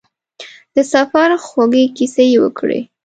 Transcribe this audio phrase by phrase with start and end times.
[0.75, 2.79] د سفر خوږې کیسې یې وکړې.